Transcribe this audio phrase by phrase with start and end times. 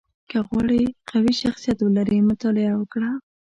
[0.29, 3.09] •که غواړې قوي شخصیت ولرې، مطالعه وکړه.